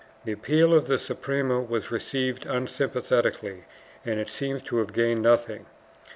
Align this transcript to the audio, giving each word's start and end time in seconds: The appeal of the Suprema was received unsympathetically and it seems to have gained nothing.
The 0.25 0.31
appeal 0.31 0.73
of 0.73 0.87
the 0.87 0.97
Suprema 0.97 1.61
was 1.61 1.91
received 1.91 2.47
unsympathetically 2.47 3.65
and 4.03 4.19
it 4.19 4.29
seems 4.29 4.63
to 4.63 4.77
have 4.77 4.93
gained 4.93 5.21
nothing. 5.21 5.67